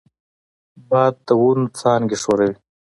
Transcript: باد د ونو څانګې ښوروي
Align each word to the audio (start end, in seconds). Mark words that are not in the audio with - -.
باد 0.89 1.13
د 1.27 1.29
ونو 1.41 1.65
څانګې 1.79 2.17
ښوروي 2.23 2.53